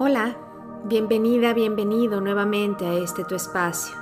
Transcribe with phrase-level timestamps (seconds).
[0.00, 0.36] Hola,
[0.84, 3.96] bienvenida, bienvenido nuevamente a este tu espacio,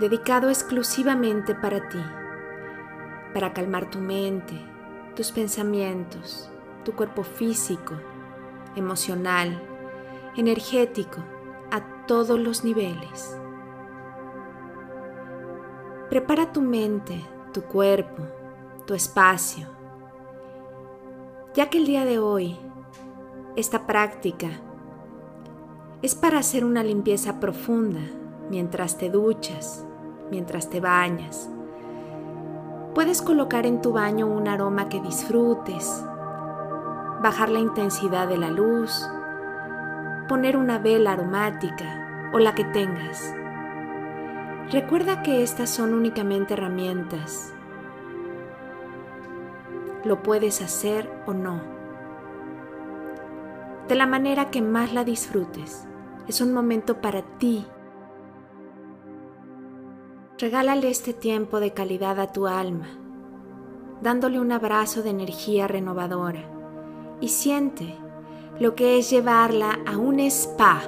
[0.00, 2.02] dedicado exclusivamente para ti,
[3.32, 4.60] para calmar tu mente,
[5.14, 6.50] tus pensamientos,
[6.84, 7.94] tu cuerpo físico,
[8.74, 9.62] emocional,
[10.36, 11.22] energético,
[11.70, 13.38] a todos los niveles.
[16.10, 18.24] Prepara tu mente, tu cuerpo,
[18.88, 19.68] tu espacio,
[21.54, 22.58] ya que el día de hoy,
[23.54, 24.50] esta práctica
[26.02, 28.00] es para hacer una limpieza profunda
[28.50, 29.86] mientras te duchas,
[30.32, 31.48] mientras te bañas.
[32.92, 36.04] Puedes colocar en tu baño un aroma que disfrutes,
[37.22, 39.08] bajar la intensidad de la luz,
[40.28, 43.32] poner una vela aromática o la que tengas.
[44.72, 47.54] Recuerda que estas son únicamente herramientas.
[50.04, 51.60] Lo puedes hacer o no,
[53.86, 55.86] de la manera que más la disfrutes.
[56.28, 57.66] Es un momento para ti.
[60.38, 62.86] Regálale este tiempo de calidad a tu alma,
[64.00, 66.44] dándole un abrazo de energía renovadora
[67.20, 67.96] y siente
[68.60, 70.80] lo que es llevarla a un spa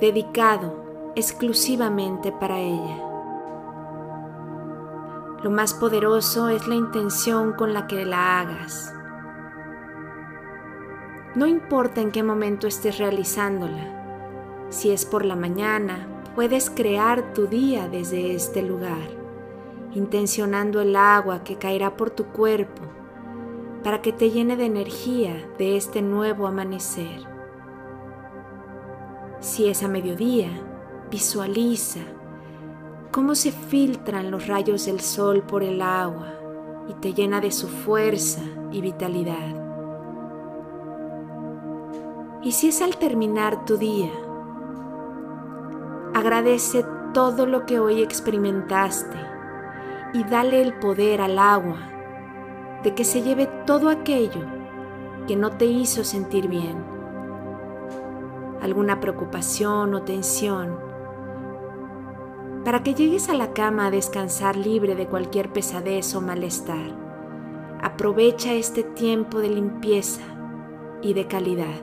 [0.00, 2.98] dedicado exclusivamente para ella.
[5.42, 8.94] Lo más poderoso es la intención con la que la hagas.
[11.34, 13.99] No importa en qué momento estés realizándola,
[14.70, 19.08] si es por la mañana, puedes crear tu día desde este lugar,
[19.94, 22.82] intencionando el agua que caerá por tu cuerpo
[23.82, 27.26] para que te llene de energía de este nuevo amanecer.
[29.40, 30.50] Si es a mediodía,
[31.10, 32.00] visualiza
[33.10, 36.34] cómo se filtran los rayos del sol por el agua
[36.88, 39.56] y te llena de su fuerza y vitalidad.
[42.42, 44.10] Y si es al terminar tu día,
[46.20, 49.16] Agradece todo lo que hoy experimentaste
[50.12, 51.78] y dale el poder al agua
[52.82, 54.42] de que se lleve todo aquello
[55.26, 56.76] que no te hizo sentir bien,
[58.60, 60.78] alguna preocupación o tensión,
[62.66, 66.98] para que llegues a la cama a descansar libre de cualquier pesadez o malestar.
[67.80, 70.20] Aprovecha este tiempo de limpieza
[71.00, 71.80] y de calidad.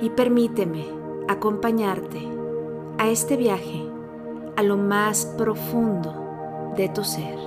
[0.00, 2.20] Y permíteme acompañarte
[2.98, 3.82] a este viaje
[4.56, 7.38] a lo más profundo de tu ser.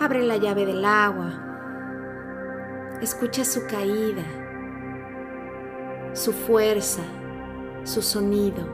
[0.00, 1.32] Abre la llave del agua,
[3.00, 4.24] escucha su caída,
[6.12, 7.02] su fuerza,
[7.84, 8.64] su sonido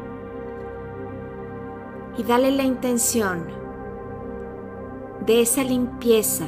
[2.16, 3.46] y dale la intención
[5.26, 6.46] de esa limpieza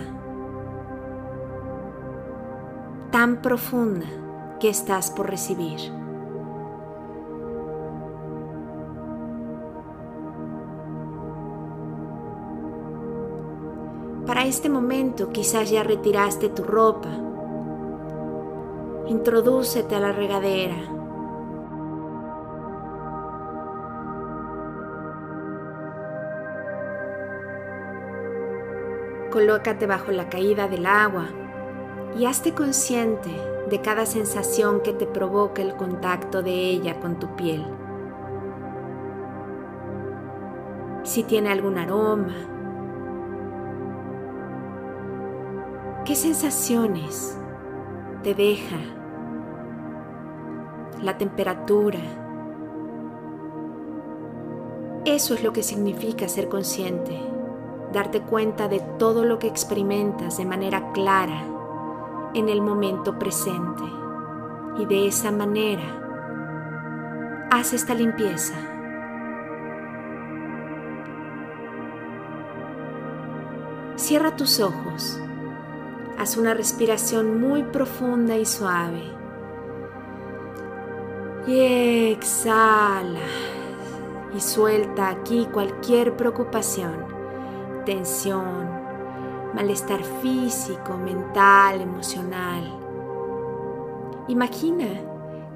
[3.15, 4.07] tan profunda
[4.59, 5.79] que estás por recibir.
[14.27, 17.11] Para este momento quizás ya retiraste tu ropa.
[19.07, 20.75] Introdúcete a la regadera.
[29.31, 31.44] Colócate bajo la caída del agua
[32.17, 33.31] y hazte consciente
[33.69, 37.65] de cada sensación que te provoca el contacto de ella con tu piel.
[41.03, 42.35] Si tiene algún aroma,
[46.05, 47.39] ¿qué sensaciones
[48.23, 48.77] te deja?
[51.03, 51.99] La temperatura.
[55.05, 57.19] Eso es lo que significa ser consciente,
[57.93, 61.54] darte cuenta de todo lo que experimentas de manera clara
[62.35, 63.85] en el momento presente.
[64.79, 66.05] Y de esa manera
[67.51, 68.55] haz esta limpieza.
[73.95, 75.21] Cierra tus ojos,
[76.19, 79.05] haz una respiración muy profunda y suave.
[81.47, 83.21] Y exhala.
[84.35, 87.07] Y suelta aquí cualquier preocupación,
[87.87, 88.74] tensión,
[89.55, 92.65] malestar físico, mental, emocional.
[94.27, 94.89] Imagina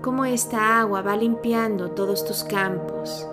[0.01, 3.29] cómo esta agua va limpiando todos tus campos.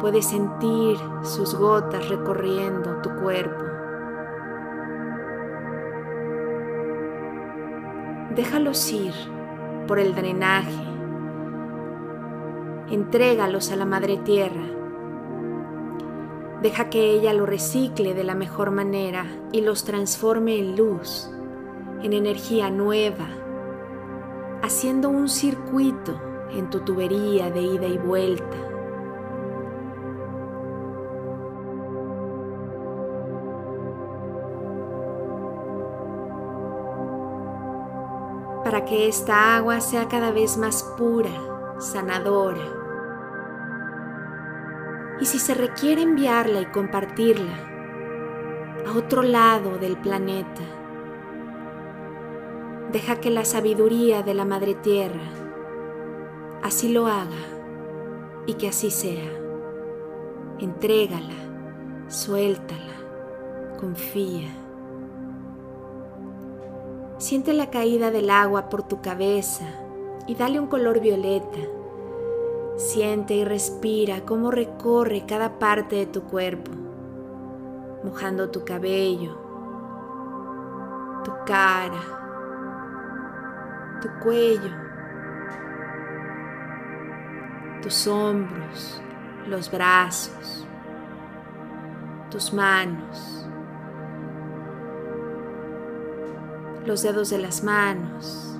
[0.00, 3.64] Puedes sentir sus gotas recorriendo tu cuerpo.
[8.34, 9.12] Déjalos ir
[9.86, 10.82] por el drenaje.
[12.90, 14.81] Entrégalos a la Madre Tierra
[16.62, 21.28] Deja que ella lo recicle de la mejor manera y los transforme en luz,
[22.04, 23.28] en energía nueva,
[24.62, 26.20] haciendo un circuito
[26.52, 28.56] en tu tubería de ida y vuelta.
[38.62, 41.32] Para que esta agua sea cada vez más pura,
[41.80, 42.81] sanadora
[45.22, 47.54] y si se requiere enviarla y compartirla
[48.84, 50.62] a otro lado del planeta,
[52.90, 55.22] deja que la sabiduría de la Madre Tierra
[56.60, 57.38] así lo haga
[58.46, 59.30] y que así sea.
[60.58, 64.50] Entrégala, suéltala, confía.
[67.18, 69.66] Siente la caída del agua por tu cabeza
[70.26, 71.60] y dale un color violeta
[72.76, 76.70] Siente y respira cómo recorre cada parte de tu cuerpo,
[78.02, 79.36] mojando tu cabello,
[81.22, 82.00] tu cara,
[84.00, 84.74] tu cuello,
[87.82, 89.02] tus hombros,
[89.46, 90.66] los brazos,
[92.30, 93.46] tus manos,
[96.86, 98.51] los dedos de las manos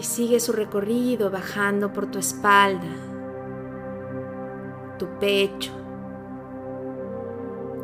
[0.00, 2.88] y sigue su recorrido bajando por tu espalda,
[4.98, 5.72] tu pecho,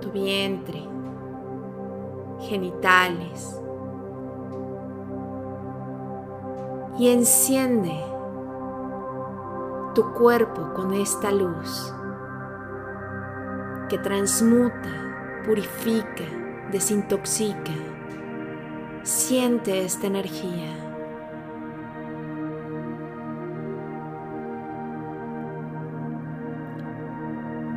[0.00, 0.82] tu vientre,
[2.40, 3.60] genitales.
[6.98, 7.94] Y enciende
[9.94, 11.92] tu cuerpo con esta luz
[13.90, 16.24] que transmuta, purifica,
[16.72, 17.74] desintoxica.
[19.02, 20.85] Siente esta energía.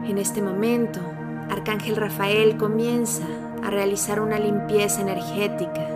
[0.09, 1.00] En este momento,
[1.51, 3.27] Arcángel Rafael comienza
[3.63, 5.88] a realizar una limpieza energética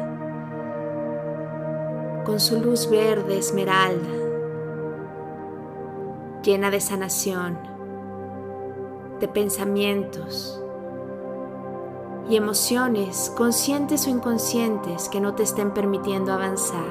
[2.23, 4.11] con su luz verde esmeralda,
[6.43, 7.57] llena de sanación,
[9.19, 10.63] de pensamientos
[12.29, 16.85] y emociones conscientes o inconscientes que no te estén permitiendo avanzar.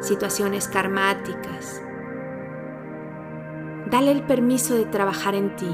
[0.00, 1.80] Situaciones karmáticas,
[3.92, 5.70] Dale el permiso de trabajar en ti.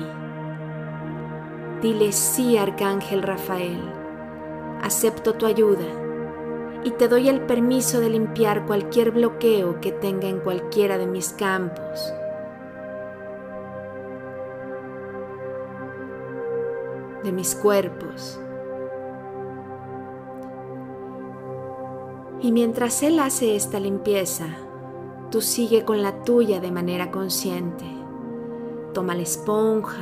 [1.81, 3.81] Dile sí, Arcángel Rafael.
[4.82, 5.87] Acepto tu ayuda
[6.82, 11.29] y te doy el permiso de limpiar cualquier bloqueo que tenga en cualquiera de mis
[11.31, 12.12] campos.
[17.25, 18.41] de mis cuerpos.
[22.41, 24.47] Y mientras Él hace esta limpieza,
[25.31, 27.98] tú sigue con la tuya de manera consciente.
[28.93, 29.96] Toma la esponja,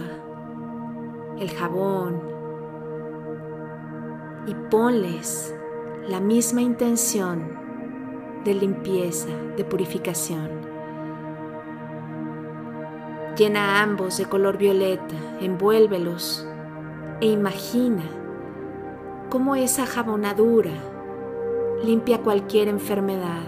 [1.38, 2.20] el jabón
[4.46, 5.54] y ponles
[6.08, 7.56] la misma intención
[8.44, 10.50] de limpieza, de purificación.
[13.36, 16.46] Llena ambos de color violeta, envuélvelos
[17.20, 18.04] e imagina
[19.28, 20.72] cómo esa jabonadura
[21.82, 23.42] limpia cualquier enfermedad,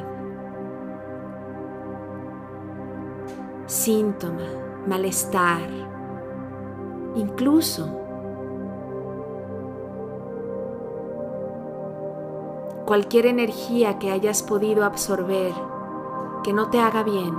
[3.66, 5.68] síntoma malestar,
[7.14, 7.98] incluso
[12.86, 15.52] cualquier energía que hayas podido absorber
[16.42, 17.34] que no te haga bien.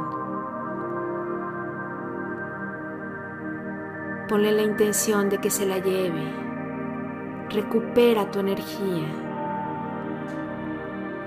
[4.30, 6.24] Ponle la intención de que se la lleve.
[7.50, 9.08] Recupera tu energía.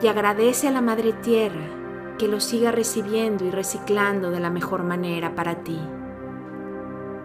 [0.01, 4.85] Y agradece a la Madre Tierra que lo siga recibiendo y reciclando de la mejor
[4.85, 5.81] manera para ti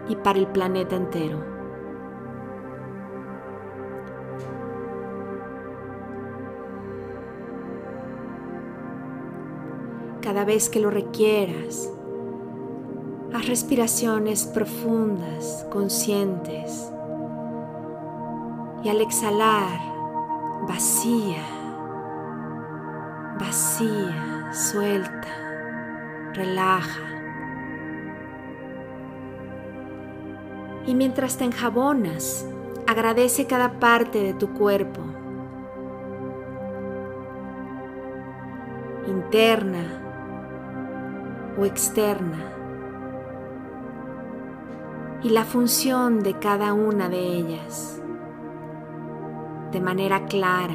[0.08, 1.58] y para el planeta entero.
[10.22, 11.90] Cada vez que lo requieras,
[13.32, 16.90] haz respiraciones profundas, conscientes.
[18.84, 19.80] Y al exhalar,
[20.68, 21.42] vacía,
[23.38, 25.28] vacía, suelta,
[26.34, 27.17] relaja.
[30.88, 32.46] Y mientras te enjabonas,
[32.86, 35.02] agradece cada parte de tu cuerpo,
[39.06, 39.84] interna
[41.58, 42.38] o externa,
[45.22, 48.00] y la función de cada una de ellas.
[49.72, 50.72] De manera clara.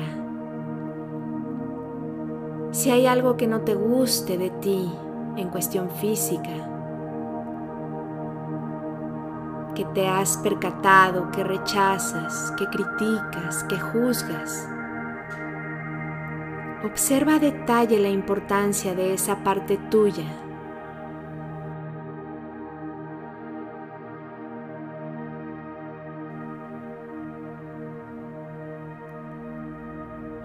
[2.70, 4.93] Si hay algo que no te guste de ti,
[5.38, 6.73] en cuestión física,
[9.75, 14.68] que te has percatado, que rechazas, que criticas, que juzgas.
[16.84, 20.25] Observa a detalle la importancia de esa parte tuya.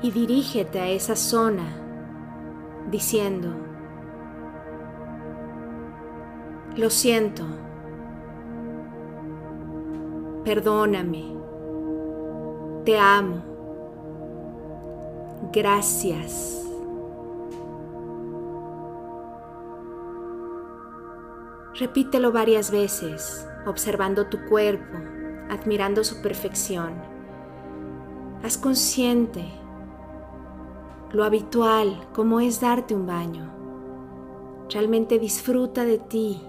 [0.01, 1.65] Y dirígete a esa zona
[2.89, 3.53] diciendo,
[6.77, 7.45] lo siento,
[10.49, 11.25] perdóname,
[12.87, 13.43] te amo
[15.53, 16.67] Gracias.
[21.75, 24.99] Repítelo varias veces, observando tu cuerpo,
[25.51, 26.95] admirando su perfección.
[28.43, 29.45] Haz consciente
[31.13, 33.51] lo habitual como es darte un baño.
[34.71, 36.43] Realmente disfruta de ti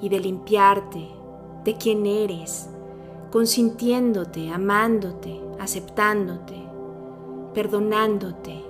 [0.00, 1.08] y de limpiarte,
[1.64, 2.68] de quién eres,
[3.34, 6.64] consintiéndote, amándote, aceptándote
[7.52, 8.64] perdonándote.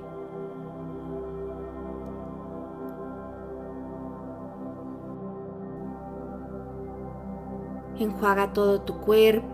[7.99, 9.49] Enjuaga todo tu cuerpo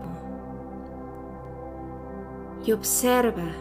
[2.65, 3.51] y observa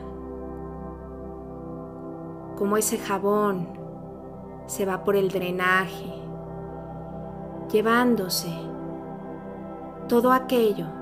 [2.57, 3.69] cómo ese jabón
[4.67, 6.13] se va por el drenaje,
[7.73, 8.53] llevándose
[10.09, 11.00] todo aquello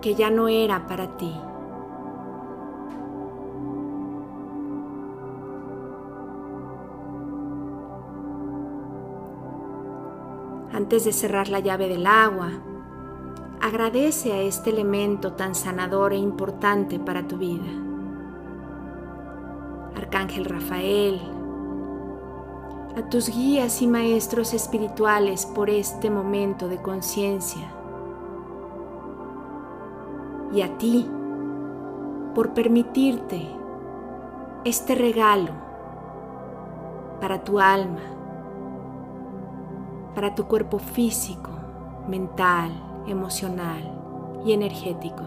[0.00, 1.34] que ya no era para ti.
[10.72, 12.50] Antes de cerrar la llave del agua,
[13.60, 17.66] agradece a este elemento tan sanador e importante para tu vida.
[19.96, 21.20] Arcángel Rafael,
[22.96, 27.77] a tus guías y maestros espirituales por este momento de conciencia.
[30.52, 31.08] Y a ti
[32.34, 33.46] por permitirte
[34.64, 35.52] este regalo
[37.20, 38.18] para tu alma
[40.18, 41.50] para tu cuerpo físico,
[42.08, 42.72] mental,
[43.06, 45.22] emocional y energético.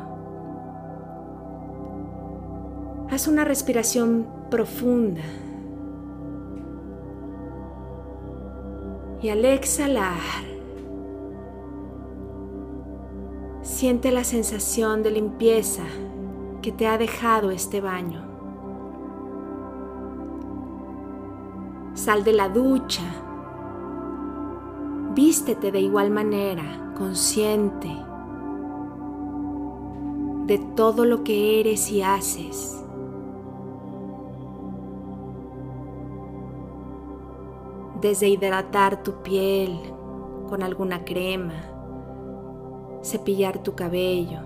[3.10, 5.22] Haz una respiración profunda
[9.22, 10.20] y al exhalar,
[13.82, 15.82] siente la sensación de limpieza
[16.62, 18.22] que te ha dejado este baño.
[21.96, 23.02] Sal de la ducha
[25.16, 27.90] Vístete de igual manera, consciente
[30.46, 32.86] de todo lo que eres y haces.
[38.00, 39.76] Desde hidratar tu piel
[40.48, 41.71] con alguna crema,
[43.01, 44.39] cepillar tu cabello,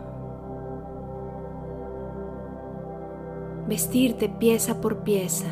[3.67, 5.47] vestirte pieza por pieza.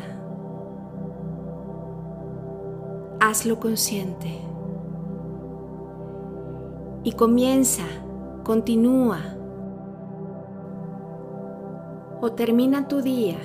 [3.20, 4.40] Hazlo consciente.
[7.02, 7.84] Y comienza,
[8.44, 9.18] continúa.
[12.20, 13.38] O termina tu día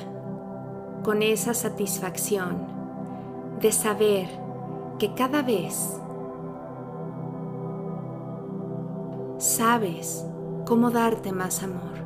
[1.04, 2.58] con esa satisfacción
[3.60, 4.28] de saber
[4.98, 6.00] que cada vez
[9.40, 10.26] sabes
[10.66, 11.98] cómo darte más amor.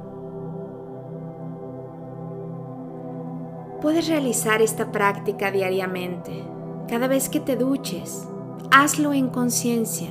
[3.82, 6.46] Puedes realizar esta práctica diariamente.
[6.88, 8.30] Cada vez que te duches,
[8.72, 10.10] hazlo en conciencia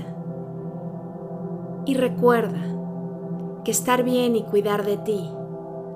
[1.87, 2.61] y recuerda
[3.65, 5.31] que estar bien y cuidar de ti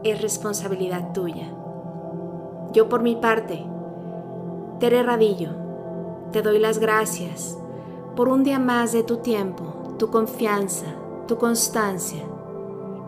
[0.04, 1.48] es responsabilidad tuya.
[2.72, 3.66] Yo por mi parte,
[4.78, 5.50] Tere Radillo,
[6.30, 7.58] te doy las gracias
[8.14, 10.86] por un día más de tu tiempo, tu confianza,
[11.26, 12.22] tu constancia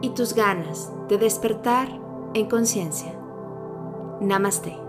[0.00, 1.88] y tus ganas de despertar
[2.34, 3.12] en conciencia.
[4.20, 4.87] Namaste.